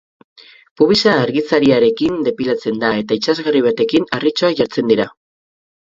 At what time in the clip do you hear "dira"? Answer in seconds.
4.97-5.13